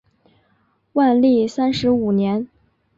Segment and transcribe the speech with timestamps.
[0.93, 2.47] 万历三十五年。